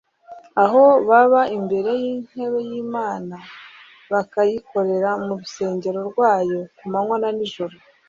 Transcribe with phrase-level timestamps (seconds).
[0.63, 3.35] Aho "baba imbere y'intebe y'Imana
[4.11, 7.75] bakayikorera mu rusengero rwayo, ku manywa na nijoro.